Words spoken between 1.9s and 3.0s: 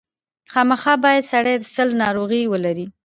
ناروغي ولري.